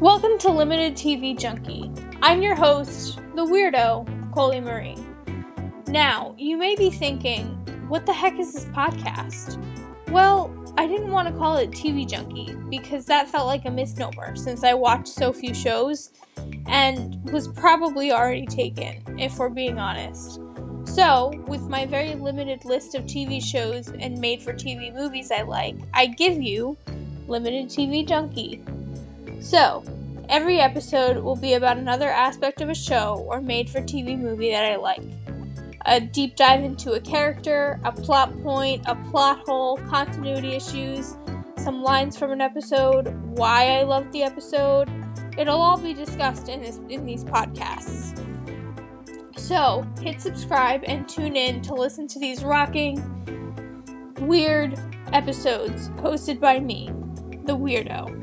[0.00, 1.90] Welcome to Limited TV Junkie.
[2.22, 4.94] I'm your host, the weirdo, Coley Marie.
[5.88, 7.46] Now, you may be thinking,
[7.88, 9.60] what the heck is this podcast?
[10.12, 14.36] Well, I didn't want to call it TV Junkie because that felt like a misnomer
[14.36, 16.12] since I watched so few shows
[16.68, 20.40] and was probably already taken, if we're being honest.
[20.84, 25.42] So, with my very limited list of TV shows and made for TV movies I
[25.42, 26.76] like, I give you
[27.26, 28.62] Limited TV Junkie.
[29.40, 29.84] So,
[30.28, 34.50] every episode will be about another aspect of a show or made for TV movie
[34.50, 35.02] that I like.
[35.86, 41.16] A deep dive into a character, a plot point, a plot hole, continuity issues,
[41.56, 44.90] some lines from an episode, why I love the episode.
[45.38, 48.18] It'll all be discussed in this in these podcasts.
[49.36, 53.00] So, hit subscribe and tune in to listen to these rocking,
[54.20, 54.78] weird
[55.12, 56.90] episodes hosted by me,
[57.44, 58.18] the weirdo.